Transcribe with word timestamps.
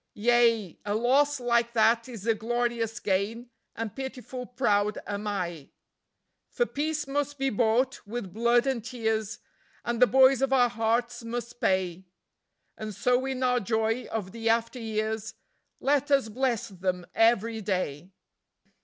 Yea, 0.15 0.79
a 0.83 0.95
loss 0.95 1.39
like 1.39 1.73
that 1.73 2.09
is 2.09 2.25
a 2.25 2.33
glorious 2.33 2.99
gain, 2.99 3.51
and 3.75 3.95
pitiful 3.95 4.47
proud 4.47 4.97
am 5.05 5.27
I. 5.27 5.69
For 6.49 6.65
Peace 6.65 7.05
must 7.05 7.37
be 7.37 7.51
bought 7.51 8.07
with 8.07 8.33
blood 8.33 8.65
and 8.65 8.83
tears, 8.83 9.37
and 9.85 10.01
the 10.01 10.07
boys 10.07 10.41
of 10.41 10.51
our 10.51 10.69
hearts 10.69 11.23
must 11.23 11.61
pay; 11.61 12.07
And 12.75 12.95
so 12.95 13.27
in 13.27 13.43
our 13.43 13.59
joy 13.59 14.05
of 14.07 14.31
the 14.31 14.49
after 14.49 14.79
years, 14.79 15.35
let 15.79 16.09
us 16.09 16.29
bless 16.29 16.67
them 16.69 17.05
every 17.13 17.61
day. 17.61 18.09